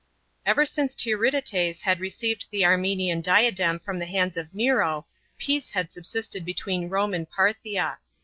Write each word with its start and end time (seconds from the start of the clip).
§10. 0.45 0.51
Ever 0.51 0.65
since 0.65 0.95
Tiridates 0.95 1.81
had 1.81 1.99
received 1.99 2.47
the 2.49 2.65
Armenian 2.65 3.21
diadem 3.21 3.77
from 3.79 3.99
the 3.99 4.07
hands 4.07 4.35
of 4.35 4.51
Nero, 4.51 5.05
peace 5.37 5.69
had 5.69 5.91
subsisted 5.91 6.43
between 6.43 6.89
Rome 6.89 7.13
and 7.13 7.29
Parthia. 7.29 7.99